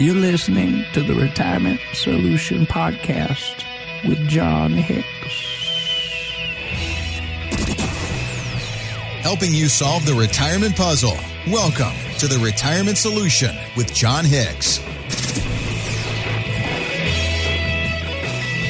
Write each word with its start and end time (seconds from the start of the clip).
You're 0.00 0.14
listening 0.14 0.84
to 0.94 1.02
the 1.02 1.14
Retirement 1.14 1.78
Solution 1.92 2.64
Podcast 2.64 3.66
with 4.08 4.16
Jon 4.30 4.72
Hicks. 4.72 5.04
Helping 9.20 9.52
you 9.52 9.68
solve 9.68 10.06
the 10.06 10.14
retirement 10.14 10.74
puzzle. 10.74 11.18
Welcome 11.48 11.92
to 12.16 12.26
the 12.26 12.38
Retirement 12.42 12.96
Solution 12.96 13.54
with 13.76 13.92
Jon 13.92 14.24
Hicks. 14.24 14.78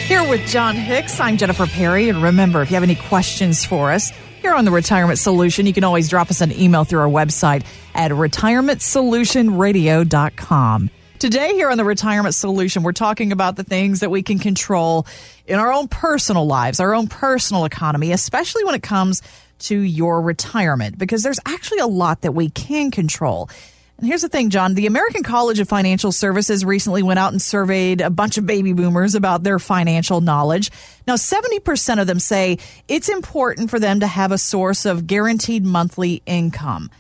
Here 0.09 0.29
with 0.29 0.45
Jon 0.49 0.75
Hicks, 0.75 1.21
I'm 1.21 1.37
Jennifer 1.37 1.69
Perry. 1.69 2.09
And 2.09 2.25
remember, 2.25 2.61
if 2.61 2.73
you 2.73 2.75
have 2.75 2.83
any 2.83 2.97
questions 2.97 3.65
for 3.65 3.93
us 3.93 4.11
here 4.43 4.53
on 4.53 4.65
the 4.65 4.73
Retirement 4.73 5.21
Solution, 5.21 5.65
you 5.65 5.73
can 5.73 5.85
always 5.85 6.09
drop 6.09 6.33
us 6.33 6.41
an 6.41 6.51
email 6.51 6.83
through 6.83 7.03
our 7.03 7.09
website 7.09 7.65
at 7.95 8.11
retirementsolutionradio.com. 8.11 10.91
Today, 11.21 11.53
here 11.53 11.69
on 11.69 11.77
the 11.77 11.85
Retirement 11.85 12.35
Solution, 12.35 12.83
we're 12.83 12.93
talking 12.93 13.31
about 13.31 13.57
the 13.57 13.63
things 13.63 14.01
that 14.01 14.11
we 14.11 14.23
can 14.23 14.39
control 14.39 15.07
in 15.47 15.59
our 15.59 15.71
own 15.71 15.87
personal 15.87 16.47
lives, 16.47 16.81
our 16.81 16.95
own 16.95 17.09
personal 17.09 17.67
economy, 17.67 18.13
especially 18.13 18.65
when 18.65 18.75
it 18.75 18.83
comes 18.83 19.21
to 19.59 19.79
your 19.79 20.23
retirement, 20.23 20.97
because 20.97 21.23
there's 21.23 21.39
actually 21.45 21.81
a 21.81 21.87
lot 21.87 22.23
that 22.23 22.33
we 22.33 22.49
can 22.49 22.91
control. 22.91 23.51
And 23.99 24.07
here's 24.07 24.23
the 24.23 24.31
thing, 24.31 24.49
Jon. 24.49 24.73
The 24.73 24.87
American 24.87 25.23
College 25.23 25.61
of 25.61 25.69
Financial 25.69 26.11
Services 26.11 26.65
recently 26.65 27.03
went 27.03 27.19
out 27.19 27.33
and 27.33 27.43
surveyed 27.43 28.01
a 28.01 28.09
bunch 28.09 28.39
of 28.39 28.47
baby 28.47 28.73
boomers 28.73 29.15
about 29.15 29.43
their 29.43 29.59
financial 29.59 30.23
knowledge. 30.23 30.71
Now, 31.07 31.17
70% 31.17 32.01
of 32.01 32.07
them 32.07 32.19
say 32.19 32.57
it's 32.89 33.11
important 33.11 33.69
for 33.69 33.79
them 33.79 34.01
to 34.01 34.07
have 34.07 34.33
a 34.33 34.39
source 34.39 34.87
of 34.87 35.07
guaranteed 35.07 35.67
monthly 35.67 36.23
income. 36.25 36.91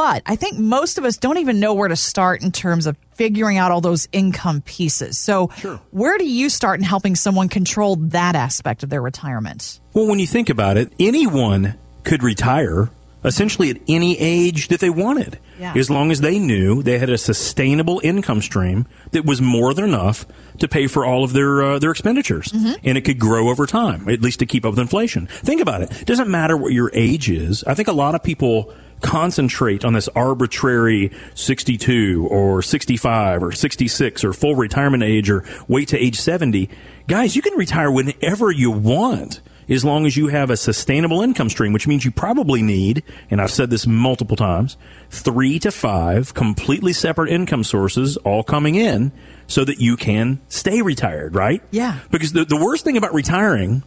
But 0.00 0.22
I 0.24 0.34
think 0.36 0.58
most 0.58 0.96
of 0.96 1.04
us 1.04 1.18
don't 1.18 1.36
even 1.36 1.60
know 1.60 1.74
where 1.74 1.88
to 1.88 1.94
start 1.94 2.42
in 2.42 2.52
terms 2.52 2.86
of 2.86 2.96
figuring 3.20 3.58
out 3.58 3.70
all 3.70 3.82
those 3.82 4.08
income 4.12 4.62
pieces. 4.62 5.18
So, 5.18 5.50
sure. 5.58 5.78
where 5.90 6.16
do 6.16 6.26
you 6.26 6.48
start 6.48 6.80
in 6.80 6.84
helping 6.84 7.14
someone 7.14 7.50
control 7.50 7.96
that 7.96 8.34
aspect 8.34 8.82
of 8.82 8.88
their 8.88 9.02
retirement? 9.02 9.78
Well, 9.92 10.06
when 10.06 10.18
you 10.18 10.26
think 10.26 10.48
about 10.48 10.78
it, 10.78 10.90
anyone 10.98 11.74
could 12.02 12.22
retire 12.22 12.88
essentially 13.22 13.68
at 13.68 13.76
any 13.86 14.18
age 14.18 14.68
that 14.68 14.80
they 14.80 14.88
wanted, 14.88 15.38
yeah. 15.58 15.74
as 15.76 15.90
long 15.90 16.10
as 16.10 16.22
they 16.22 16.38
knew 16.38 16.82
they 16.82 16.98
had 16.98 17.10
a 17.10 17.18
sustainable 17.18 18.00
income 18.02 18.40
stream 18.40 18.86
that 19.10 19.26
was 19.26 19.42
more 19.42 19.74
than 19.74 19.84
enough 19.84 20.24
to 20.58 20.66
pay 20.66 20.86
for 20.86 21.04
all 21.04 21.22
of 21.22 21.34
their 21.34 21.62
uh, 21.62 21.78
their 21.78 21.90
expenditures, 21.90 22.48
mm-hmm. 22.48 22.72
and 22.82 22.96
it 22.96 23.02
could 23.02 23.18
grow 23.18 23.50
over 23.50 23.66
time, 23.66 24.08
at 24.08 24.22
least 24.22 24.38
to 24.38 24.46
keep 24.46 24.64
up 24.64 24.70
with 24.70 24.78
inflation. 24.78 25.26
Think 25.26 25.60
about 25.60 25.82
it; 25.82 25.90
it 26.00 26.06
doesn't 26.06 26.30
matter 26.30 26.56
what 26.56 26.72
your 26.72 26.90
age 26.94 27.28
is. 27.28 27.64
I 27.64 27.74
think 27.74 27.88
a 27.88 27.92
lot 27.92 28.14
of 28.14 28.22
people 28.22 28.72
concentrate 29.00 29.84
on 29.84 29.92
this 29.92 30.08
arbitrary 30.08 31.12
62 31.34 32.28
or 32.30 32.62
65 32.62 33.42
or 33.42 33.52
66 33.52 34.24
or 34.24 34.32
full 34.32 34.54
retirement 34.54 35.02
age 35.02 35.30
or 35.30 35.44
wait 35.68 35.88
to 35.88 35.98
age 35.98 36.20
70. 36.20 36.68
Guys, 37.06 37.34
you 37.34 37.42
can 37.42 37.56
retire 37.56 37.90
whenever 37.90 38.50
you 38.50 38.70
want 38.70 39.40
as 39.68 39.84
long 39.84 40.04
as 40.04 40.16
you 40.16 40.26
have 40.26 40.50
a 40.50 40.56
sustainable 40.56 41.22
income 41.22 41.48
stream, 41.48 41.72
which 41.72 41.86
means 41.86 42.04
you 42.04 42.10
probably 42.10 42.60
need, 42.60 43.04
and 43.30 43.40
I've 43.40 43.52
said 43.52 43.70
this 43.70 43.86
multiple 43.86 44.36
times, 44.36 44.76
three 45.10 45.60
to 45.60 45.70
five 45.70 46.34
completely 46.34 46.92
separate 46.92 47.30
income 47.30 47.62
sources 47.62 48.16
all 48.18 48.42
coming 48.42 48.74
in 48.74 49.12
so 49.46 49.64
that 49.64 49.80
you 49.80 49.96
can 49.96 50.40
stay 50.48 50.82
retired, 50.82 51.34
right? 51.34 51.62
Yeah. 51.70 51.98
Because 52.10 52.32
the, 52.32 52.44
the 52.44 52.56
worst 52.56 52.84
thing 52.84 52.96
about 52.96 53.14
retiring 53.14 53.84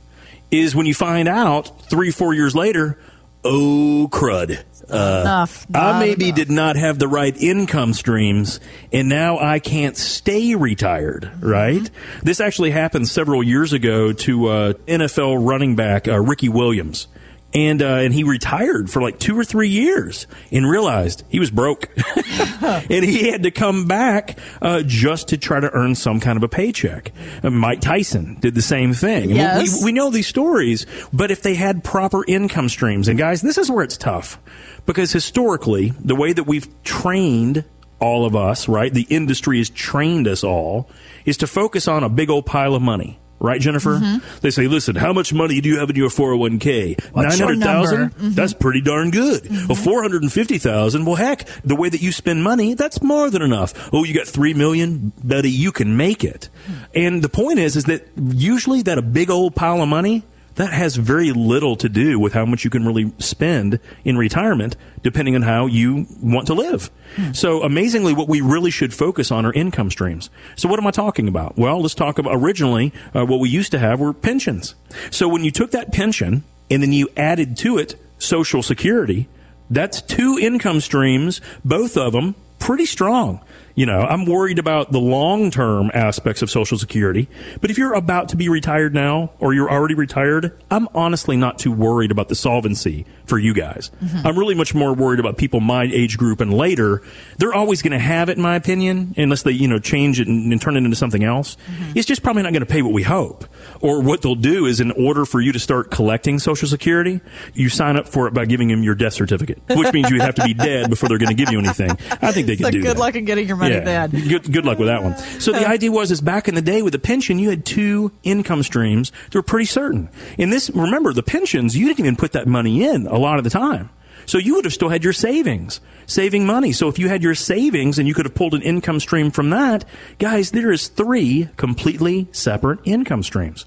is 0.51 0.75
when 0.75 0.85
you 0.85 0.93
find 0.93 1.27
out 1.27 1.89
three, 1.89 2.11
four 2.11 2.33
years 2.33 2.55
later, 2.55 2.97
oh 3.43 4.07
crud. 4.11 4.63
Uh, 4.89 5.21
enough. 5.21 5.65
I 5.73 5.99
maybe 5.99 6.25
enough. 6.25 6.35
did 6.35 6.51
not 6.51 6.75
have 6.75 6.99
the 6.99 7.07
right 7.07 7.35
income 7.35 7.93
streams, 7.93 8.59
and 8.91 9.07
now 9.07 9.39
I 9.39 9.59
can't 9.59 9.95
stay 9.95 10.55
retired. 10.55 11.23
Mm-hmm. 11.23 11.47
Right? 11.47 11.89
This 12.21 12.39
actually 12.39 12.71
happened 12.71 13.07
several 13.07 13.41
years 13.43 13.73
ago 13.73 14.13
to 14.13 14.47
uh, 14.47 14.73
NFL 14.87 15.45
running 15.47 15.75
back 15.75 16.07
uh, 16.07 16.19
Ricky 16.19 16.49
Williams 16.49 17.07
and 17.53 17.81
uh, 17.81 17.85
and 17.85 18.13
he 18.13 18.23
retired 18.23 18.89
for 18.89 19.01
like 19.01 19.19
two 19.19 19.37
or 19.37 19.43
three 19.43 19.69
years 19.69 20.27
and 20.51 20.69
realized 20.69 21.23
he 21.29 21.39
was 21.39 21.51
broke, 21.51 21.89
and 22.61 23.05
he 23.05 23.29
had 23.29 23.43
to 23.43 23.51
come 23.51 23.87
back 23.87 24.37
uh, 24.61 24.81
just 24.85 25.29
to 25.29 25.37
try 25.37 25.59
to 25.59 25.71
earn 25.71 25.95
some 25.95 26.19
kind 26.19 26.37
of 26.37 26.43
a 26.43 26.47
paycheck. 26.47 27.11
Uh, 27.43 27.49
Mike 27.49 27.81
Tyson 27.81 28.37
did 28.39 28.55
the 28.55 28.61
same 28.61 28.93
thing. 28.93 29.29
Yes. 29.29 29.81
We, 29.81 29.85
we 29.85 29.91
know 29.91 30.09
these 30.09 30.27
stories, 30.27 30.85
but 31.11 31.31
if 31.31 31.41
they 31.41 31.55
had 31.55 31.83
proper 31.83 32.23
income 32.27 32.69
streams, 32.69 33.07
and 33.07 33.17
guys, 33.17 33.41
this 33.41 33.57
is 33.57 33.69
where 33.69 33.83
it's 33.83 33.97
tough 33.97 34.39
because 34.85 35.11
historically, 35.11 35.91
the 36.03 36.15
way 36.15 36.33
that 36.33 36.43
we've 36.43 36.67
trained 36.83 37.65
all 37.99 38.25
of 38.25 38.35
us, 38.35 38.67
right, 38.67 38.93
the 38.93 39.07
industry 39.09 39.59
has 39.59 39.69
trained 39.69 40.27
us 40.27 40.43
all, 40.43 40.89
is 41.25 41.37
to 41.37 41.47
focus 41.47 41.87
on 41.87 42.03
a 42.03 42.09
big 42.09 42.29
old 42.29 42.45
pile 42.45 42.75
of 42.75 42.81
money 42.81 43.19
right, 43.43 43.61
Jennifer? 43.61 43.97
Mm-hmm. 43.97 44.39
They 44.39 44.49
say, 44.49 44.67
listen, 44.67 44.95
how 44.95 45.13
much 45.13 45.33
money 45.33 45.61
do 45.61 45.69
you 45.69 45.77
have 45.77 45.91
in 45.91 45.95
your 45.95 46.09
401k? 46.09 47.13
900,000? 47.15 48.09
Mm-hmm. 48.09 48.31
That's 48.31 48.53
pretty 48.53 48.81
darn 48.81 49.11
good. 49.11 49.43
Mm-hmm. 49.43 49.67
Well, 49.67 49.75
450,000, 49.75 51.05
well, 51.05 51.15
heck, 51.15 51.45
the 51.63 51.75
way 51.75 51.89
that 51.89 52.01
you 52.01 52.11
spend 52.11 52.43
money, 52.43 52.73
that's 52.73 53.03
more 53.03 53.29
than 53.29 53.43
enough. 53.43 53.89
Oh, 53.93 54.03
you 54.03 54.15
got 54.15 54.27
3 54.27 54.55
million? 54.55 55.13
Betty, 55.23 55.51
you 55.51 55.71
can 55.71 55.97
make 55.97 56.23
it. 56.23 56.49
And 56.95 57.21
the 57.21 57.29
point 57.29 57.59
is, 57.59 57.75
is 57.75 57.83
that 57.85 58.07
usually 58.17 58.81
that 58.83 58.97
a 58.97 59.03
big 59.03 59.29
old 59.29 59.55
pile 59.55 59.81
of 59.81 59.89
money, 59.89 60.23
that 60.55 60.71
has 60.71 60.95
very 60.95 61.31
little 61.31 61.75
to 61.77 61.89
do 61.89 62.19
with 62.19 62.33
how 62.33 62.45
much 62.45 62.63
you 62.63 62.69
can 62.69 62.85
really 62.85 63.11
spend 63.19 63.79
in 64.03 64.17
retirement, 64.17 64.75
depending 65.01 65.35
on 65.35 65.41
how 65.41 65.65
you 65.65 66.05
want 66.21 66.47
to 66.47 66.53
live. 66.53 66.91
Hmm. 67.15 67.31
So, 67.33 67.63
amazingly, 67.63 68.13
what 68.13 68.27
we 68.27 68.41
really 68.41 68.71
should 68.71 68.93
focus 68.93 69.31
on 69.31 69.45
are 69.45 69.53
income 69.53 69.89
streams. 69.89 70.29
So, 70.55 70.69
what 70.69 70.79
am 70.79 70.87
I 70.87 70.91
talking 70.91 71.27
about? 71.27 71.57
Well, 71.57 71.81
let's 71.81 71.95
talk 71.95 72.19
about 72.19 72.35
originally 72.35 72.93
uh, 73.13 73.25
what 73.25 73.39
we 73.39 73.49
used 73.49 73.71
to 73.71 73.79
have 73.79 73.99
were 73.99 74.13
pensions. 74.13 74.75
So, 75.11 75.27
when 75.27 75.43
you 75.43 75.51
took 75.51 75.71
that 75.71 75.91
pension 75.91 76.43
and 76.69 76.81
then 76.83 76.93
you 76.93 77.09
added 77.17 77.57
to 77.57 77.77
it 77.77 77.95
Social 78.17 78.63
Security, 78.63 79.27
that's 79.69 80.01
two 80.01 80.37
income 80.39 80.79
streams, 80.81 81.41
both 81.65 81.97
of 81.97 82.13
them 82.13 82.35
pretty 82.63 82.85
strong. 82.85 83.41
You 83.75 83.85
know, 83.85 83.99
I'm 84.01 84.25
worried 84.25 84.57
about 84.57 84.93
the 84.93 84.99
long 84.99 85.51
term 85.51 85.91
aspects 85.93 86.41
of 86.41 86.49
Social 86.49 86.77
Security. 86.77 87.27
But 87.59 87.71
if 87.71 87.77
you're 87.77 87.93
about 87.93 88.29
to 88.29 88.37
be 88.37 88.47
retired 88.47 88.93
now 88.93 89.31
or 89.39 89.53
you're 89.53 89.69
already 89.69 89.95
retired, 89.95 90.57
I'm 90.71 90.87
honestly 90.95 91.35
not 91.35 91.59
too 91.59 91.73
worried 91.73 92.09
about 92.09 92.29
the 92.29 92.35
solvency 92.35 93.05
for 93.25 93.37
you 93.37 93.53
guys. 93.53 93.91
Mm-hmm. 94.03 94.27
I'm 94.27 94.37
really 94.37 94.55
much 94.55 94.73
more 94.73 94.93
worried 94.93 95.19
about 95.19 95.37
people 95.37 95.59
my 95.59 95.83
age 95.83 96.17
group 96.17 96.41
and 96.41 96.53
later. 96.53 97.01
They're 97.37 97.53
always 97.53 97.81
going 97.81 97.91
to 97.91 97.99
have 97.99 98.29
it, 98.29 98.37
in 98.37 98.43
my 98.43 98.55
opinion, 98.55 99.13
unless 99.17 99.43
they, 99.43 99.51
you 99.51 99.67
know, 99.67 99.79
change 99.79 100.19
it 100.19 100.27
and, 100.27 100.51
and 100.51 100.61
turn 100.61 100.75
it 100.75 100.83
into 100.83 100.95
something 100.95 101.23
else. 101.23 101.55
Mm-hmm. 101.55 101.97
It's 101.97 102.07
just 102.07 102.23
probably 102.23 102.43
not 102.43 102.53
going 102.53 102.65
to 102.65 102.71
pay 102.71 102.81
what 102.81 102.93
we 102.93 103.03
hope. 103.03 103.45
Or 103.81 104.01
what 104.01 104.21
they'll 104.21 104.35
do 104.35 104.65
is 104.65 104.79
in 104.79 104.91
order 104.91 105.25
for 105.25 105.41
you 105.41 105.51
to 105.51 105.59
start 105.59 105.91
collecting 105.91 106.39
Social 106.39 106.67
Security, 106.67 107.21
you 107.53 107.69
sign 107.69 107.97
up 107.97 108.07
for 108.07 108.27
it 108.27 108.33
by 108.33 108.45
giving 108.45 108.67
them 108.67 108.83
your 108.83 108.95
death 108.95 109.13
certificate, 109.13 109.61
which 109.69 109.93
means 109.93 110.09
you 110.09 110.21
have 110.21 110.35
to 110.35 110.43
be 110.43 110.53
dead 110.53 110.89
before 110.89 111.09
they're 111.09 111.17
going 111.17 111.29
to 111.29 111.35
give 111.35 111.51
you 111.51 111.59
anything. 111.59 111.91
I 112.21 112.31
think 112.31 112.47
they 112.47 112.55
can 112.55 112.65
so 112.65 112.71
do 112.71 112.79
good 112.79 112.89
that. 112.89 112.93
Good 112.95 112.99
luck 112.99 113.15
in 113.15 113.25
getting 113.25 113.47
your 113.47 113.57
money 113.57 113.75
yeah. 113.75 114.07
Good, 114.07 114.51
good 114.51 114.65
luck 114.65 114.77
with 114.79 114.87
that 114.87 115.03
one. 115.03 115.17
So 115.39 115.51
the 115.51 115.67
idea 115.73 115.91
was 115.91 116.11
is 116.11 116.21
back 116.21 116.47
in 116.47 116.55
the 116.55 116.61
day 116.61 116.81
with 116.81 116.93
the 116.93 116.99
pension, 116.99 117.39
you 117.39 117.49
had 117.49 117.65
two 117.65 118.11
income 118.23 118.63
streams 118.63 119.11
that 119.11 119.35
were 119.35 119.43
pretty 119.43 119.65
certain. 119.65 120.09
In 120.37 120.49
this, 120.49 120.69
remember 120.69 121.13
the 121.13 121.23
pensions, 121.23 121.77
you 121.77 121.87
didn't 121.87 121.99
even 121.99 122.15
put 122.15 122.33
that 122.33 122.47
money 122.47 122.83
in 122.83 123.07
a 123.13 123.19
lot 123.19 123.37
of 123.37 123.43
the 123.43 123.49
time. 123.49 123.89
So 124.25 124.37
you 124.37 124.55
would 124.55 124.65
have 124.65 124.73
still 124.73 124.89
had 124.89 125.03
your 125.03 125.13
savings, 125.13 125.81
saving 126.05 126.45
money. 126.45 126.71
So 126.71 126.87
if 126.87 126.97
you 126.97 127.09
had 127.09 127.23
your 127.23 127.35
savings 127.35 127.99
and 127.99 128.07
you 128.07 128.13
could 128.13 128.25
have 128.25 128.35
pulled 128.35 128.53
an 128.53 128.61
income 128.61 128.99
stream 128.99 129.31
from 129.31 129.49
that, 129.51 129.85
guys, 130.17 130.51
there 130.51 130.71
is 130.71 130.87
three 130.87 131.49
completely 131.57 132.27
separate 132.31 132.79
income 132.85 133.23
streams. 133.23 133.65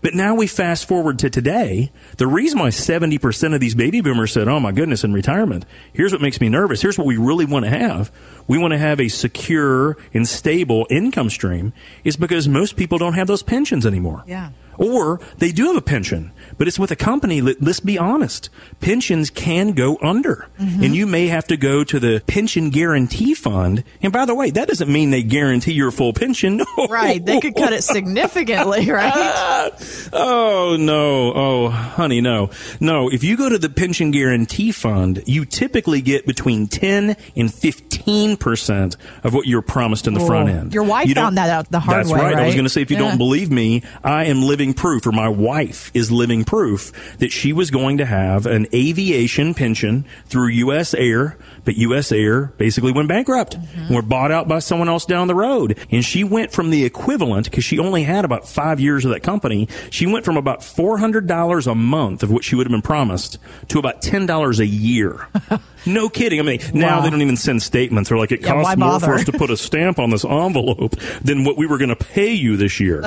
But 0.00 0.14
now 0.14 0.34
we 0.34 0.46
fast 0.46 0.86
forward 0.86 1.18
to 1.20 1.30
today. 1.30 1.90
The 2.16 2.26
reason 2.26 2.58
why 2.58 2.68
70% 2.68 3.54
of 3.54 3.60
these 3.60 3.74
baby 3.74 4.00
boomers 4.00 4.32
said, 4.32 4.48
oh 4.48 4.60
my 4.60 4.72
goodness, 4.72 5.04
in 5.04 5.12
retirement, 5.12 5.64
here's 5.92 6.12
what 6.12 6.22
makes 6.22 6.40
me 6.40 6.48
nervous. 6.48 6.80
Here's 6.80 6.98
what 6.98 7.06
we 7.06 7.16
really 7.16 7.44
want 7.44 7.64
to 7.64 7.70
have. 7.70 8.12
We 8.46 8.58
want 8.58 8.72
to 8.72 8.78
have 8.78 9.00
a 9.00 9.08
secure 9.08 9.96
and 10.14 10.26
stable 10.26 10.86
income 10.90 11.30
stream 11.30 11.72
is 12.04 12.16
because 12.16 12.48
most 12.48 12.76
people 12.76 12.98
don't 12.98 13.14
have 13.14 13.26
those 13.26 13.42
pensions 13.42 13.86
anymore. 13.86 14.24
Yeah. 14.26 14.50
Or 14.78 15.20
they 15.38 15.52
do 15.52 15.66
have 15.66 15.76
a 15.76 15.80
pension, 15.82 16.32
but 16.56 16.66
it's 16.68 16.78
with 16.78 16.90
a 16.90 16.96
company. 16.96 17.40
Let's 17.40 17.80
be 17.80 17.98
honest. 17.98 18.48
Pensions 18.80 19.28
can 19.28 19.72
go 19.72 19.98
under. 20.00 20.48
Mm-hmm. 20.58 20.82
And 20.84 20.94
you 20.96 21.06
may 21.06 21.26
have 21.26 21.46
to 21.48 21.56
go 21.56 21.82
to 21.84 21.98
the 22.00 22.22
pension 22.26 22.70
guarantee 22.70 23.34
fund. 23.34 23.82
And 24.02 24.12
by 24.12 24.24
the 24.24 24.34
way, 24.36 24.50
that 24.50 24.68
doesn't 24.68 24.90
mean 24.90 25.10
they 25.10 25.22
guarantee 25.24 25.72
your 25.72 25.90
full 25.90 26.12
pension. 26.12 26.60
Right. 26.88 27.22
They 27.22 27.40
could 27.40 27.54
cut 27.56 27.72
it 27.72 27.82
significantly, 27.82 28.90
right? 28.90 29.72
Oh 30.12 30.76
no. 30.78 31.32
Oh, 31.34 31.68
honey, 31.68 32.20
no. 32.20 32.50
No, 32.80 33.10
if 33.10 33.24
you 33.24 33.36
go 33.36 33.48
to 33.48 33.58
the 33.58 33.68
pension 33.68 34.10
guarantee 34.10 34.72
fund, 34.72 35.22
you 35.26 35.44
typically 35.44 36.00
get 36.00 36.24
between 36.24 36.66
10 36.68 37.16
and 37.36 37.48
15% 37.48 38.96
of 39.24 39.34
what 39.34 39.46
you're 39.46 39.62
promised 39.62 40.06
in 40.06 40.14
the 40.14 40.20
front 40.20 40.48
end. 40.48 40.72
Your 40.74 40.84
wife 40.84 41.08
You 41.08 41.14
found 41.14 41.36
that 41.36 41.50
out 41.50 41.70
the 41.70 41.80
hard 41.80 41.98
That's 41.98 42.10
way, 42.12 42.20
That's 42.20 42.34
right. 42.34 42.42
I 42.42 42.46
was 42.46 42.54
going 42.54 42.64
to 42.64 42.70
say 42.70 42.82
if 42.82 42.90
you 42.90 42.96
Yeah. 42.96 43.08
don't 43.08 43.18
believe 43.18 43.50
me, 43.50 43.82
I 44.02 44.24
am 44.26 44.42
living 44.42 44.67
proof 44.74 45.06
or 45.06 45.12
my 45.12 45.28
wife 45.28 45.90
is 45.94 46.10
living 46.10 46.44
proof 46.44 47.16
that 47.18 47.32
she 47.32 47.52
was 47.52 47.70
going 47.70 47.98
to 47.98 48.06
have 48.06 48.46
an 48.46 48.66
aviation 48.72 49.54
pension 49.54 50.04
through 50.26 50.48
US 50.48 50.94
Air, 50.94 51.36
but 51.68 51.76
US 51.76 52.12
Air 52.12 52.46
basically 52.56 52.92
went 52.92 53.08
bankrupt 53.08 53.58
Mm-hmm. 53.58 53.80
and 53.88 53.94
were 53.94 54.00
bought 54.02 54.32
out 54.32 54.48
by 54.48 54.58
someone 54.58 54.88
else 54.88 55.04
down 55.04 55.26
the 55.28 55.34
road. 55.34 55.78
And 55.90 56.02
she 56.02 56.24
went 56.24 56.50
from 56.50 56.70
the 56.70 56.84
equivalent 56.86 57.44
because 57.50 57.62
she 57.62 57.78
only 57.78 58.02
had 58.04 58.24
about 58.24 58.48
5 58.48 58.80
years 58.80 59.04
of 59.04 59.10
that 59.10 59.22
company, 59.22 59.68
she 59.90 60.06
went 60.06 60.24
from 60.24 60.38
about 60.38 60.60
$400 60.60 61.66
a 61.70 61.74
month 61.74 62.22
of 62.22 62.30
what 62.30 62.42
she 62.44 62.54
would 62.56 62.66
have 62.66 62.70
been 62.72 62.80
promised 62.82 63.38
to 63.68 63.78
about 63.78 64.00
$10 64.00 64.58
a 64.60 64.66
year. 64.66 65.26
no 65.86 66.08
kidding. 66.08 66.40
I 66.40 66.42
mean, 66.42 66.60
now 66.72 66.98
Wow. 66.98 67.02
they 67.04 67.10
don't 67.10 67.20
even 67.22 67.36
send 67.36 67.62
statements. 67.62 68.08
They're 68.08 68.18
like, 68.18 68.32
it 68.32 68.40
Yeah, 68.40 68.52
costs 68.62 68.76
more 68.78 68.98
for 69.00 69.14
us 69.14 69.24
to 69.24 69.32
put 69.32 69.50
a 69.50 69.56
stamp 69.68 69.98
on 69.98 70.08
this 70.10 70.24
envelope 70.24 70.96
than 71.22 71.44
what 71.44 71.56
we 71.58 71.66
were 71.66 71.76
going 71.78 71.90
to 71.90 71.96
pay 71.96 72.32
you 72.32 72.56
this 72.56 72.80
year. 72.80 73.04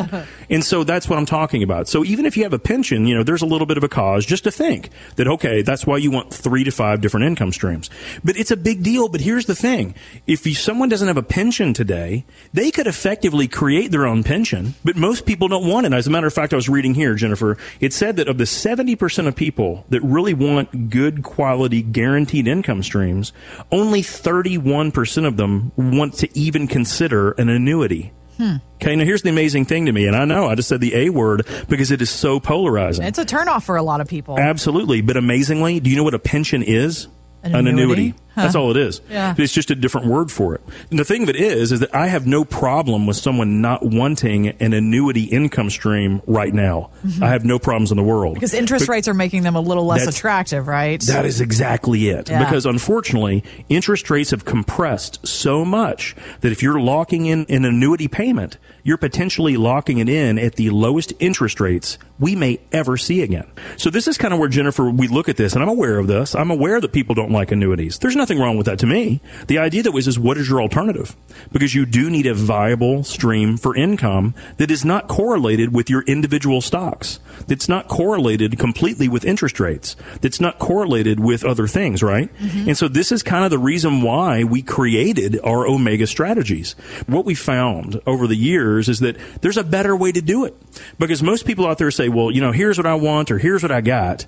And 0.50 0.64
so 0.64 0.84
that's 0.84 1.10
what 1.10 1.18
I'm 1.18 1.26
talking 1.26 1.64
about. 1.64 1.88
So 1.88 2.06
even 2.06 2.26
if 2.28 2.38
you 2.38 2.44
have 2.44 2.54
a 2.54 2.60
pension, 2.60 3.08
you 3.08 3.16
know, 3.16 3.24
there's 3.24 3.42
a 3.42 3.46
little 3.48 3.68
bit 3.68 3.78
of 3.78 3.84
a 3.84 3.90
cause 3.90 4.26
just 4.26 4.44
to 4.44 4.52
think 4.52 4.90
that, 5.16 5.28
okay, 5.28 5.62
that's 5.64 5.86
why 5.88 5.98
you 5.98 6.12
want 6.12 6.32
three 6.34 6.64
to 6.64 6.72
five 6.72 7.02
different 7.02 7.26
income 7.26 7.52
streams. 7.52 7.90
But 8.24 8.38
it's 8.38 8.51
a 8.52 8.58
big 8.58 8.84
deal. 8.84 9.08
But 9.08 9.22
here's 9.22 9.46
the 9.46 9.56
thing. 9.56 9.96
If 10.28 10.46
you, 10.46 10.54
someone 10.54 10.90
doesn't 10.90 11.08
have 11.08 11.18
a 11.18 11.24
pension 11.24 11.74
today, 11.74 12.26
they 12.54 12.72
could 12.72 12.88
effectively 12.88 13.48
create 13.48 13.92
their 13.92 14.06
own 14.06 14.24
pension, 14.24 14.76
but 14.84 14.96
most 14.96 15.26
people 15.26 15.48
don't 15.48 15.68
want 15.68 15.86
it. 15.86 15.94
As 15.94 16.08
a 16.08 16.10
matter 16.10 16.28
of 16.28 16.34
fact, 16.34 16.54
I 16.54 16.56
was 16.56 16.70
reading 16.70 16.94
here, 16.94 17.16
Jennifer, 17.16 17.58
it 17.80 17.94
said 17.94 18.18
that 18.18 18.28
of 18.28 18.38
the 18.38 18.44
70% 18.44 19.28
of 19.28 19.36
people 19.36 19.86
that 19.90 20.02
really 20.02 20.34
want 20.34 20.90
good 20.90 21.24
quality 21.24 21.82
guaranteed 21.82 22.48
income 22.48 22.84
streams, 22.84 23.34
only 23.72 24.02
31% 24.02 25.28
of 25.28 25.38
them 25.38 25.72
want 25.76 26.16
to 26.16 26.38
even 26.38 26.68
consider 26.68 27.32
an 27.32 27.50
annuity. 27.50 28.12
Hmm. 28.38 28.56
Okay, 28.76 28.96
now 28.96 29.04
here's 29.04 29.22
the 29.22 29.30
amazing 29.30 29.66
thing 29.66 29.86
to 29.86 29.92
me, 29.92 30.08
and 30.08 30.16
I 30.16 30.26
know 30.26 30.48
I 30.48 30.56
just 30.56 30.70
said 30.70 30.82
the 30.82 30.96
A 30.96 31.10
word 31.10 31.48
because 31.70 31.92
it 31.92 32.02
is 32.02 32.10
so 32.10 32.40
polarizing. 32.40 33.06
It's 33.06 33.20
a 33.20 33.26
turnoff 33.26 33.64
for 33.64 33.76
a 33.76 33.84
lot 33.84 34.02
of 34.02 34.08
people. 34.08 34.40
Absolutely, 34.40 35.02
but 35.02 35.16
amazingly, 35.16 35.80
do 35.80 35.90
you 35.92 35.96
know 35.96 36.04
what 36.04 36.16
a 36.16 36.20
pension 36.20 36.64
is? 36.64 37.08
An 37.44 37.68
annuity? 37.68 38.14
That's 38.36 38.56
all 38.56 38.72
it 38.72 38.78
is. 38.78 39.02
Yeah. 39.10 39.36
It's 39.38 39.52
just 39.54 39.72
a 39.72 39.76
different 39.76 40.08
word 40.08 40.32
for 40.32 40.56
it. 40.56 40.62
And 40.90 40.98
the 40.98 41.04
thing 41.06 41.24
of 41.24 41.30
it 41.30 41.36
is, 41.36 41.72
is 41.72 41.82
that 41.82 41.94
I 41.94 42.08
have 42.08 42.26
no 42.26 42.46
problem 42.46 43.06
with 43.06 43.18
someone 43.18 43.62
not 43.62 43.84
wanting 43.86 44.48
an 44.48 44.74
annuity 44.74 45.26
income 45.26 45.70
stream 45.70 46.22
right 46.28 46.54
now. 46.54 46.92
I 47.22 47.28
have 47.30 47.44
no 47.44 47.60
problems 47.60 47.92
in 47.92 47.98
the 47.98 48.04
world 48.04 48.22
Mm-hmm. 48.22 48.34
because 48.36 48.54
interest 48.54 48.86
But- 48.88 48.92
rates 48.94 49.08
are 49.08 49.14
making 49.14 49.44
them 49.44 49.56
a 49.56 49.62
little 49.62 49.86
less 49.86 50.08
attractive, 50.08 50.68
right? 50.68 51.02
that 51.08 51.26
is 51.26 51.42
exactly 51.42 52.08
it. 52.10 52.30
Yeah. 52.30 52.44
Because 52.44 52.66
unfortunately, 52.66 53.44
interest 53.70 54.10
rates 54.10 54.32
have 54.32 54.46
compressed 54.46 55.26
so 55.28 55.66
much 55.66 56.16
that 56.42 56.52
if 56.52 56.62
you're 56.64 56.80
locking 56.80 57.26
in 57.26 57.46
an 57.50 57.66
annuity 57.66 58.08
payment, 58.08 58.58
you're 58.84 58.98
potentially 58.98 59.58
locking 59.58 59.98
it 60.00 60.08
in 60.10 60.40
at 60.40 60.56
the 60.56 60.70
lowest 60.70 61.14
interest 61.20 61.60
rates 61.60 61.98
we 62.20 62.36
may 62.36 62.60
ever 62.72 62.98
see 62.98 63.22
again. 63.22 63.48
So 63.78 63.90
this 63.90 64.08
is 64.08 64.18
kind 64.18 64.34
of 64.34 64.40
where 64.40 64.50
Jennifer, 64.50 64.90
we 64.90 65.08
look 65.08 65.28
at 65.30 65.38
this, 65.38 65.54
and 65.54 65.64
I'm 65.64 65.70
aware 65.70 65.98
of 65.98 66.08
this. 66.08 66.36
I'm 66.36 66.52
aware 66.52 66.80
that 66.80 66.92
people 66.92 67.16
don't 67.16 67.32
like 67.32 67.52
annuities. 67.52 68.00
There's 68.00 68.16
nothing 68.22 68.40
wrong 68.40 68.56
with 68.56 68.68
that 68.68 68.80
to 68.80 68.86
me. 68.86 69.20
The 69.48 69.58
idea 69.58 69.84
that 69.84 69.92
was 69.92 70.08
is 70.08 70.20
what 70.20 70.38
is 70.38 70.48
your 70.48 70.62
alternative? 70.62 71.16
Because 71.52 71.74
you 71.74 71.86
do 71.86 72.10
need 72.10 72.28
a 72.28 72.34
viable 72.34 73.04
stream 73.04 73.58
for 73.58 73.76
income 73.76 74.36
that 74.58 74.72
is 74.72 74.86
not 74.86 75.08
correlated 75.08 75.74
with 75.74 75.90
your 75.90 76.04
individual 76.04 76.62
stocks. 76.62 77.20
That's 77.48 77.68
not 77.68 77.88
correlated 77.88 78.60
completely 78.60 79.10
with 79.10 79.26
interest 79.26 79.60
rates. 79.60 79.96
That's 80.22 80.40
not 80.40 80.60
correlated 80.60 81.20
with 81.20 81.44
other 81.44 81.68
things, 81.68 82.04
right? 82.04 82.34
Mm-hmm. 82.38 82.70
And 82.70 82.78
so 82.78 82.88
this 82.88 83.12
is 83.12 83.24
kind 83.24 83.44
of 83.44 83.52
the 83.52 83.58
reason 83.58 84.04
why 84.04 84.44
we 84.44 84.62
created 84.62 85.40
our 85.44 85.66
Omega 85.66 86.06
strategies. 86.06 86.74
What 87.08 87.26
we 87.26 87.34
found 87.34 88.00
over 88.06 88.28
the 88.28 88.36
years 88.36 88.88
is 88.88 89.00
that 89.00 89.18
there's 89.42 89.58
a 89.58 89.64
better 89.64 89.96
way 89.96 90.12
to 90.12 90.22
do 90.22 90.46
it. 90.46 90.56
Because 91.00 91.24
most 91.24 91.46
people 91.46 91.66
out 91.66 91.80
there 91.80 91.92
say, 91.92 92.08
well, 92.08 92.30
you 92.30 92.42
know, 92.42 92.52
here's 92.52 92.78
what 92.78 92.86
I 92.86 92.96
want 92.96 93.32
or 93.32 93.40
here's 93.40 93.64
what 93.64 93.72
I 93.72 93.82
got. 93.82 94.28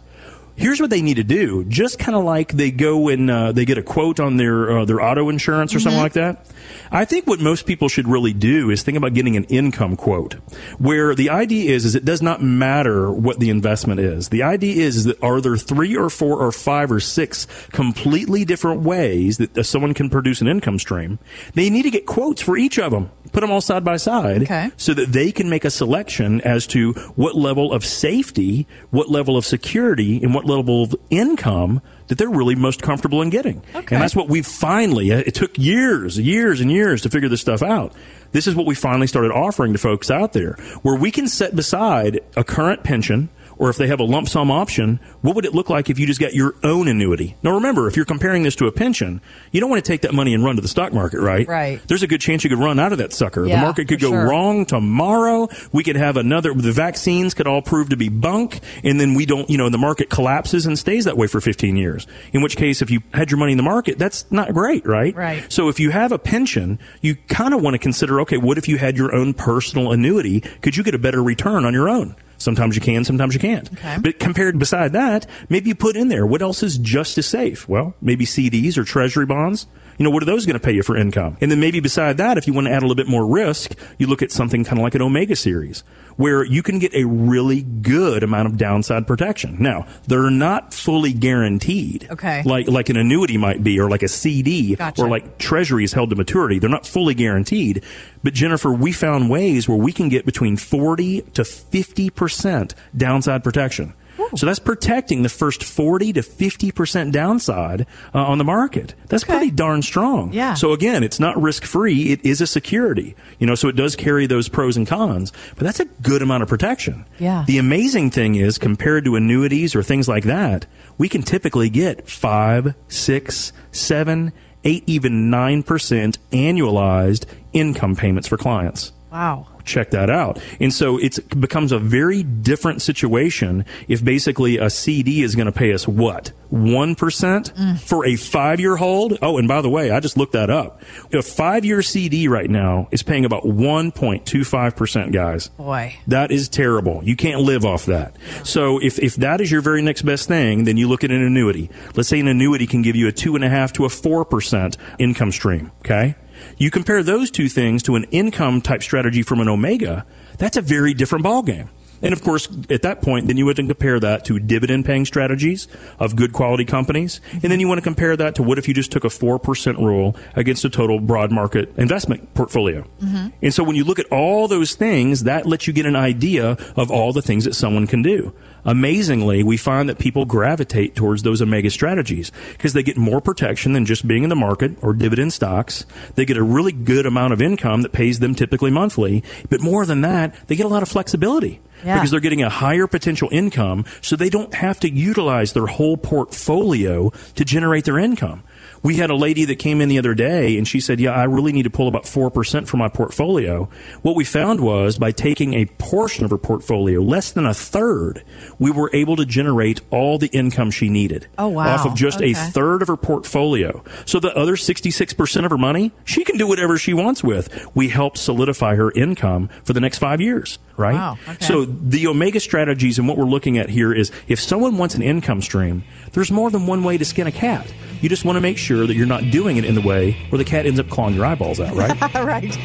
Here's 0.56 0.80
what 0.80 0.90
they 0.90 1.02
need 1.02 1.16
to 1.16 1.24
do. 1.24 1.64
Just 1.66 1.98
kind 1.98 2.16
of 2.16 2.24
like 2.24 2.54
they 2.54 2.70
go 2.72 3.10
and 3.10 3.30
uh, 3.30 3.52
they 3.52 3.66
get 3.66 3.78
a 3.78 3.84
quote 3.84 4.20
on 4.20 4.38
their 4.38 4.80
uh, 4.80 4.86
their 4.86 5.02
auto 5.02 5.30
insurance 5.30 5.74
or 5.74 5.80
something 5.80 6.00
like 6.02 6.14
that. 6.14 6.46
I 6.92 7.06
think 7.06 7.26
what 7.28 7.40
most 7.40 7.66
people 7.66 7.90
should 7.90 8.08
really 8.08 8.34
do 8.34 8.70
is 8.70 8.84
think 8.84 8.98
about 8.98 9.14
getting 9.16 9.36
an 9.36 9.46
income 9.46 9.96
quote, 9.96 10.36
where 10.78 11.16
the 11.16 11.30
idea 11.32 11.72
is 11.74 11.86
is 11.86 11.96
it 11.96 12.06
does 12.06 12.22
not 12.22 12.42
matter 12.44 13.12
what 13.12 13.40
the 13.40 13.50
investment 13.50 14.00
is. 14.00 14.30
The 14.30 14.44
idea 14.44 14.84
is, 14.84 14.96
is 14.98 15.04
that 15.06 15.22
are 15.24 15.42
there 15.42 15.58
three 15.58 15.98
or 15.98 16.10
four 16.10 16.40
or 16.40 16.52
five 16.52 16.92
or 16.92 17.00
six 17.00 17.48
completely 17.72 18.46
different 18.46 18.82
ways 18.82 19.38
that 19.40 19.58
uh, 19.58 19.64
someone 19.64 19.94
can 19.94 20.10
produce 20.10 20.40
an 20.42 20.48
income 20.48 20.78
stream. 20.78 21.18
They 21.56 21.70
need 21.72 21.84
to 21.84 21.92
get 21.92 22.06
quotes 22.06 22.42
for 22.42 22.58
each 22.58 22.78
of 22.78 22.92
them. 22.92 23.10
Put 23.32 23.42
them 23.42 23.50
all 23.52 23.62
side 23.62 23.84
by 23.84 23.98
side 23.98 24.44
Okay. 24.44 24.70
so 24.78 24.94
that 24.94 25.12
they 25.12 25.32
can 25.32 25.50
make 25.50 25.66
a 25.66 25.72
selection 25.72 26.40
as 26.42 26.68
to 26.68 26.94
what 27.16 27.36
level 27.36 27.74
of 27.74 27.84
safety, 27.84 28.68
what 28.92 29.10
level 29.10 29.36
of 29.38 29.44
security, 29.46 30.22
and 30.22 30.36
what 30.36 30.43
level 30.46 30.84
of 30.84 30.96
income 31.10 31.82
that 32.08 32.18
they're 32.18 32.30
really 32.30 32.56
most 32.56 32.82
comfortable 32.82 33.22
in 33.22 33.30
getting. 33.30 33.62
Okay. 33.76 33.96
And 33.96 34.02
that's 34.02 34.16
what 34.16 34.30
we 34.30 34.42
finally, 34.42 35.12
uh, 35.12 35.20
it 35.20 35.36
took 35.36 35.58
years, 35.58 36.20
years 36.20 36.62
and 36.62 36.72
years 36.72 37.02
to 37.04 37.10
figure 37.10 37.30
this 37.30 37.42
stuff 37.42 37.62
out. 37.62 37.94
This 38.32 38.48
is 38.48 38.56
what 38.56 38.66
we 38.66 38.76
finally 38.76 39.08
started 39.08 39.32
offering 39.32 39.74
to 39.74 39.80
folks 39.80 40.12
out 40.12 40.34
there, 40.34 40.54
where 40.82 40.96
we 40.96 41.12
can 41.12 41.28
set 41.28 41.56
beside 41.56 42.20
a 42.36 42.44
current 42.44 42.84
pension 42.84 43.30
or 43.58 43.70
if 43.70 43.78
they 43.78 43.88
have 43.88 44.00
a 44.00 44.04
lump 44.04 44.30
sum 44.30 44.52
option, 44.52 45.00
what 45.22 45.36
would 45.36 45.46
it 45.46 45.54
look 45.54 45.70
like 45.70 45.90
if 45.90 46.00
you 46.00 46.06
just 46.06 46.20
got 46.20 46.34
your 46.34 46.56
own 46.64 46.88
annuity? 46.88 47.36
Now 47.44 47.56
remember, 47.56 47.88
if 47.88 47.96
you're 47.96 48.06
comparing 48.06 48.44
this 48.44 48.56
to 48.58 48.68
a 48.68 48.72
pension, 48.72 49.22
you 49.52 49.60
don't 49.60 49.70
want 49.70 49.84
to 49.84 49.88
take 49.88 50.02
that 50.02 50.14
money 50.14 50.34
and 50.34 50.44
run 50.44 50.56
to 50.56 50.62
the 50.62 50.68
stock 50.68 50.94
market, 50.94 51.20
right? 51.20 51.48
Right. 51.48 51.82
There's 51.88 52.04
a 52.04 52.08
good 52.08 52.22
chance 52.22 52.44
you 52.44 52.50
could 52.50 52.60
run 52.60 52.80
out 52.80 52.92
of 52.92 52.98
that 52.98 53.14
sucker. 53.14 53.46
Yeah, 53.46 53.56
the 53.56 53.62
market 53.62 53.88
could 53.88 54.00
go 54.00 54.12
sure. 54.12 54.28
wrong 54.28 54.66
tomorrow. 54.66 55.50
We 55.72 55.84
could 55.84 55.96
have 55.96 56.18
another, 56.18 56.54
the 56.54 56.72
vaccines 56.72 57.34
could 57.34 57.48
all 57.48 57.62
prove 57.62 57.90
to 57.90 57.98
be 57.98 58.10
bunk, 58.10 58.60
and 58.84 59.00
then 59.00 59.14
we 59.14 59.26
don't, 59.26 59.50
you 59.50 59.58
know, 59.58 59.70
the 59.70 59.78
market 59.78 60.10
collapses 60.10 60.66
and 60.66 60.78
stays 60.78 61.06
that 61.06 61.18
way 61.18 61.28
for 61.28 61.42
15 61.42 61.76
years. 61.76 62.08
In 62.32 62.42
which 62.42 62.56
case, 62.56 62.82
if 62.82 62.90
you 62.90 63.02
had 63.14 63.32
your 63.32 63.38
money 63.38 63.52
in 63.52 63.58
the 63.58 63.64
market, 63.64 63.98
that's 63.98 64.30
not 64.32 64.54
great, 64.54 64.86
right? 64.86 65.16
Right. 65.16 65.52
So 65.52 65.70
if 65.70 65.80
you 65.80 65.92
have 65.92 66.12
a 66.12 66.20
pension, 66.20 66.80
you 67.02 67.16
kind 67.28 67.54
of 67.54 67.62
want 67.62 67.76
to 67.76 67.80
consider, 67.80 68.22
okay, 68.22 68.38
what 68.38 68.58
if 68.58 68.68
you 68.68 68.78
had 68.78 68.98
your 68.98 69.14
own 69.14 69.34
personal 69.34 69.92
annuity? 69.92 70.42
Could 70.42 70.76
you 70.76 70.84
get 70.84 70.96
a 70.96 71.00
better 71.00 71.22
return 71.22 71.66
on 71.66 71.74
your 71.74 71.90
own? 71.90 72.16
Sometimes 72.38 72.76
you 72.76 72.82
can, 72.82 73.04
sometimes 73.04 73.34
you 73.34 73.40
can't. 73.40 73.72
Okay. 73.74 73.98
But 74.02 74.20
compared 74.20 74.60
beside 74.60 74.94
that, 74.94 75.26
maybe 75.50 75.70
you 75.70 75.76
put 75.76 75.96
in 75.96 76.08
there 76.08 76.26
what 76.26 76.42
else 76.42 76.64
is 76.64 76.78
just 76.78 77.18
as 77.18 77.26
safe? 77.26 77.68
Well, 77.70 77.96
maybe 78.02 78.26
CDs 78.26 78.78
or 78.78 78.84
treasury 78.84 79.26
bonds. 79.26 79.68
You 79.98 80.04
know, 80.06 80.10
what 80.10 80.24
are 80.24 80.26
those 80.26 80.46
going 80.46 80.60
to 80.60 80.64
pay 80.64 80.72
you 80.74 80.84
for 80.84 80.98
income? 80.98 81.38
And 81.42 81.52
then 81.52 81.60
maybe 81.60 81.80
beside 81.80 82.18
that, 82.18 82.38
if 82.38 82.48
you 82.48 82.54
want 82.54 82.68
to 82.68 82.74
add 82.74 82.80
a 82.84 82.86
little 82.86 82.96
bit 82.96 83.08
more 83.08 83.26
risk, 83.26 83.74
you 83.98 84.08
look 84.08 84.22
at 84.22 84.32
something 84.32 84.64
kind 84.64 84.80
of 84.80 84.84
like 84.84 84.96
an 84.96 85.02
Omega 85.02 85.36
series 85.36 85.84
where 86.16 86.44
you 86.44 86.62
can 86.62 86.80
get 86.80 86.94
a 86.94 87.06
really 87.06 87.62
good 87.62 88.24
amount 88.24 88.48
of 88.48 88.58
downside 88.58 89.08
protection. 89.08 89.58
Now, 89.60 89.88
they're 90.08 90.30
not 90.30 90.74
fully 90.74 91.12
guaranteed. 91.14 92.08
Okay. 92.12 92.44
Like, 92.44 92.68
like 92.68 92.90
an 92.90 92.98
annuity 92.98 93.38
might 93.38 93.64
be 93.64 93.80
or 93.80 93.90
like 93.90 94.04
a 94.04 94.08
CD 94.08 94.76
Gotcha. 94.76 95.02
or 95.02 95.10
like 95.10 95.38
treasuries 95.38 95.94
held 95.94 96.12
to 96.12 96.16
maturity. 96.16 96.60
They're 96.60 96.70
not 96.70 96.86
fully 96.86 97.14
guaranteed. 97.14 97.84
But 98.24 98.34
Jennifer, 98.34 98.72
we 98.72 98.92
found 98.92 99.30
ways 99.30 99.68
where 99.68 99.78
we 99.78 99.92
can 99.92 100.10
get 100.10 100.26
between 100.26 100.58
40 100.58 101.22
to 101.34 101.42
50% 101.42 102.74
downside 102.96 103.44
protection. 103.44 103.94
So 104.36 104.46
that's 104.46 104.60
protecting 104.60 105.24
the 105.24 105.30
first 105.30 105.64
40 105.64 106.14
to 106.14 106.22
50% 106.22 107.12
downside 107.12 107.86
uh, 108.14 108.24
on 108.24 108.38
the 108.38 108.44
market. 108.44 108.94
That's 109.08 109.24
Okay. 109.24 109.34
pretty 109.38 109.52
darn 109.52 109.82
strong. 109.82 110.32
Yeah. 110.34 110.54
So 110.54 110.72
again, 110.72 111.04
it's 111.04 111.20
not 111.20 111.40
risk 111.42 111.64
free. 111.66 112.12
It 112.12 112.24
is 112.26 112.40
a 112.42 112.48
security. 112.48 113.16
You 113.40 113.48
know, 113.48 113.56
so 113.56 113.68
it 113.68 113.76
does 113.76 113.96
carry 113.96 114.26
those 114.28 114.50
pros 114.50 114.78
and 114.78 114.86
cons, 114.88 115.32
but 115.56 115.64
that's 115.64 115.80
a 115.80 115.86
good 115.86 116.22
amount 116.22 116.44
of 116.44 116.50
protection. 116.50 117.06
Yeah. 117.20 117.44
The 117.48 117.58
amazing 117.58 118.12
thing 118.12 118.36
is 118.36 118.58
compared 118.58 119.06
to 119.06 119.16
annuities 119.16 119.76
or 119.76 119.84
things 119.84 120.08
like 120.08 120.24
that, 120.26 120.66
we 120.98 121.10
can 121.10 121.22
typically 121.24 121.70
get 121.70 122.08
five, 122.10 122.76
six, 122.88 123.52
seven, 123.72 124.32
eight, 124.64 124.84
even 124.88 125.30
nine 125.30 125.64
percent 125.64 126.18
annualized 126.32 127.26
income 127.52 127.96
payments 127.96 128.28
for 128.28 128.38
clients 128.38 128.92
wow. 129.12 129.46
Check 129.66 129.92
that 129.92 130.10
out. 130.10 130.40
And 130.60 130.74
so 130.74 130.98
it's, 130.98 131.18
it 131.18 131.40
becomes 131.40 131.72
a 131.72 131.80
very 131.80 132.24
different 132.24 132.82
situation 132.82 133.66
if 133.88 134.04
basically 134.04 134.58
a 134.58 134.70
CD 134.70 135.24
is 135.24 135.36
going 135.36 135.46
to 135.46 135.52
pay 135.52 135.74
us 135.74 135.88
what? 135.88 136.32
1% 136.52 136.96
mm. 136.96 137.80
for 137.80 138.06
a 138.06 138.16
five 138.16 138.60
year 138.60 138.76
hold? 138.76 139.18
Oh, 139.22 139.38
and 139.38 139.48
by 139.48 139.62
the 139.62 139.70
way, 139.70 139.90
I 139.90 140.00
just 140.00 140.18
looked 140.18 140.34
that 140.34 140.52
up. 140.52 140.82
A 141.12 141.22
five 141.24 141.66
year 141.66 141.82
CD 141.82 142.28
right 142.28 142.50
now 142.50 142.88
is 142.92 143.02
paying 143.02 143.26
about 143.26 143.44
1.25%, 143.44 145.12
guys. 145.12 145.48
Boy. 145.50 145.96
That 146.08 146.32
is 146.32 146.50
terrible. 146.50 147.04
You 147.04 147.16
can't 147.16 147.42
live 147.42 147.66
off 147.66 147.88
that. 147.88 148.16
So 148.44 148.80
if, 148.80 149.00
if 149.00 149.16
that 149.16 149.42
is 149.42 149.52
your 149.52 149.62
very 149.62 149.82
next 149.82 150.04
best 150.04 150.28
thing, 150.28 150.66
then 150.66 150.78
you 150.78 150.88
look 150.88 151.04
at 151.04 151.12
an 151.12 151.24
annuity. 151.24 151.72
Let's 151.96 152.10
say 152.10 152.20
an 152.20 152.28
annuity 152.28 152.68
can 152.68 152.84
give 152.84 152.96
you 152.96 153.08
a 153.08 153.12
two 153.12 153.36
and 153.36 153.44
a 153.44 153.50
half 153.50 153.74
to 153.74 153.86
a 153.86 153.90
four 153.90 154.24
percent 154.24 154.78
income 155.00 155.32
stream. 155.32 155.72
Okay. 155.80 156.16
You 156.58 156.72
compare 156.72 157.04
those 157.04 157.32
two 157.32 157.50
things 157.50 157.84
to 157.84 157.96
an 157.96 158.06
income 158.06 158.62
type 158.62 158.84
strategy 158.84 159.24
from 159.24 159.40
an 159.40 159.50
Omega. 159.50 160.06
That's 160.38 160.58
a 160.58 160.62
very 160.62 160.94
different 160.94 161.26
ballgame. 161.26 161.70
And 162.04 162.14
of 162.14 162.22
course, 162.22 162.48
at 162.70 162.84
that 162.84 163.02
point, 163.02 163.28
then 163.28 163.38
you 163.38 163.46
would 163.46 163.56
compare 163.56 164.00
that 164.00 164.26
to 164.26 164.40
dividend 164.40 164.86
paying 164.86 165.06
strategies 165.06 165.68
of 166.00 166.16
good 166.16 166.34
quality 166.34 166.66
companies. 166.66 167.22
And 167.32 167.44
then 167.44 167.60
you 167.60 167.68
want 167.68 167.78
to 167.80 167.84
compare 167.84 168.16
that 168.18 168.36
to 168.36 168.44
what 168.44 168.58
if 168.58 168.68
you 168.68 168.74
just 168.74 168.92
took 168.92 169.06
a 169.06 169.08
4% 169.08 169.78
rule 169.78 170.16
against 170.36 170.66
a 170.66 170.70
total 170.70 171.00
broad 171.00 171.32
market 171.32 171.74
investment 171.78 172.34
portfolio. 172.34 172.82
Mm-hmm. 173.02 173.28
And 173.42 173.54
so 173.54 173.64
when 173.64 173.76
you 173.76 173.86
look 173.86 174.00
at 174.00 174.06
all 174.08 174.48
those 174.48 174.76
things, 174.76 175.24
that 175.24 175.46
lets 175.46 175.66
you 175.66 175.74
get 175.74 175.86
an 175.86 175.96
idea 175.96 176.58
of 176.76 176.92
all 176.92 177.14
the 177.14 177.22
things 177.22 177.46
that 177.46 177.56
someone 177.56 177.88
can 177.88 178.02
do. 178.02 178.34
Amazingly, 178.66 179.44
we 179.44 179.58
find 179.58 179.90
that 179.90 180.00
people 180.00 180.26
gravitate 180.26 180.96
towards 180.96 181.24
those 181.24 181.42
omega 181.42 181.70
strategies 181.70 182.32
because 182.54 182.74
they 182.74 182.84
get 182.84 182.96
more 182.96 183.20
protection 183.20 183.74
than 183.74 183.86
just 183.86 184.08
being 184.08 184.24
in 184.24 184.30
the 184.30 184.36
market 184.36 184.72
or 184.82 184.94
dividend 184.94 185.34
stocks. 185.34 185.86
They 186.16 186.26
get 186.26 186.38
a 186.38 186.44
really 186.44 186.72
good 186.72 187.06
amount 187.06 187.34
of 187.34 187.42
income 187.42 187.82
that 187.82 187.92
pays 187.92 188.20
them 188.20 188.36
typically 188.36 188.72
monthly. 188.72 189.24
But 189.50 189.62
more 189.62 189.86
than 189.86 190.02
that, 190.02 190.36
they 190.48 190.56
get 190.56 190.66
a 190.66 190.70
lot 190.70 190.84
of 190.84 190.90
flexibility. 190.90 191.62
Yeah. 191.84 191.96
Because 191.96 192.12
they're 192.12 192.20
getting 192.20 192.44
a 192.44 192.50
higher 192.50 192.88
potential 192.88 193.30
income, 193.32 193.86
so 194.02 194.16
they 194.16 194.30
don't 194.30 194.54
have 194.54 194.80
to 194.82 194.90
utilize 194.90 195.54
their 195.54 195.68
whole 195.68 195.98
portfolio 195.98 197.12
to 197.36 197.46
generate 197.46 197.86
their 197.86 198.00
income. 198.00 198.44
We 198.84 198.98
had 198.98 199.10
a 199.10 199.16
lady 199.16 199.46
that 199.46 199.56
came 199.56 199.80
in 199.80 199.88
the 199.88 199.98
other 199.98 200.14
day 200.14 200.58
and 200.58 200.68
she 200.68 200.82
said, 200.82 201.00
Yeah, 201.00 201.12
I 201.12 201.24
really 201.24 201.54
need 201.54 201.64
to 201.64 201.70
pull 201.70 201.88
about 201.88 202.04
4% 202.04 202.68
from 202.68 202.80
my 202.80 202.90
portfolio. 202.90 203.70
What 204.02 204.18
we 204.18 204.26
found 204.26 204.60
was 204.60 204.98
by 204.98 205.12
taking 205.12 205.54
a 205.54 205.66
portion 205.66 206.26
of 206.26 206.32
her 206.32 206.38
portfolio, 206.38 207.00
less 207.00 207.32
than 207.32 207.46
a 207.46 207.54
third, 207.54 208.24
we 208.60 208.72
were 208.72 208.90
able 208.94 209.16
to 209.16 209.26
generate 209.26 209.80
all 209.90 210.18
the 210.18 210.28
income 210.28 210.70
she 210.70 210.90
needed. 210.90 211.28
Oh, 211.38 211.48
wow. 211.48 211.74
Off 211.74 211.86
of 211.86 211.96
just 211.96 212.18
okay. 212.18 212.32
a 212.32 212.36
third 212.36 212.82
of 212.82 212.90
her 212.90 212.98
portfolio. 212.98 213.84
So 214.06 214.20
the 214.20 214.36
other 214.36 214.58
66% 214.58 215.46
of 215.46 215.52
her 215.52 215.58
money, 215.58 215.94
she 216.04 216.26
can 216.26 216.38
do 216.38 216.46
whatever 216.46 216.78
she 216.78 216.94
wants 216.94 217.24
with. 217.24 217.66
We 217.74 217.88
helped 217.88 218.18
solidify 218.18 218.76
her 218.76 218.92
income 218.92 219.50
for 219.64 219.72
the 219.72 219.80
next 219.80 220.00
five 220.00 220.20
years 220.20 220.60
right? 220.78 220.96
Wow, 220.96 221.18
okay. 221.28 221.46
So 221.46 221.66
the 221.66 222.08
omega 222.08 222.40
strategies 222.40 223.00
and 223.00 223.08
what 223.08 223.18
we're 223.18 223.26
looking 223.26 223.58
at 223.58 223.70
here 223.70 223.94
is 223.94 224.12
if 224.28 224.40
someone 224.40 224.78
wants 224.78 224.96
an 224.96 225.02
income 225.02 225.42
stream, 225.42 225.84
there's 226.14 226.32
more 226.32 226.50
than 226.50 226.68
one 226.68 226.84
way 226.84 226.98
to 226.98 227.06
skin 227.06 227.28
a 227.28 227.32
cat. 227.32 227.72
You 228.02 228.10
just 228.10 228.26
want 228.26 228.36
to 228.36 228.42
make 228.42 228.58
sure 228.58 228.86
that 228.86 228.96
you're 228.96 229.06
not 229.06 229.32
doing 229.32 229.58
it 229.58 229.66
in 229.66 229.76
the 229.76 229.82
way 229.82 230.12
where 230.30 230.38
the 230.38 230.46
cat 230.46 230.66
ends 230.66 230.80
up 230.80 230.90
clawing 230.90 231.16
your 231.16 231.26
eyeballs 231.26 231.60
out, 231.60 231.76
right? 231.76 232.00
right. 232.16 232.56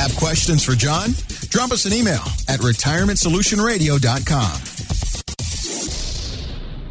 Have 0.00 0.16
questions 0.16 0.64
for 0.64 0.74
Jon? 0.74 1.10
Drop 1.50 1.72
us 1.72 1.84
an 1.84 1.92
email 1.92 2.22
at 2.48 2.60
retirementsolutionradio.com. 2.60 4.69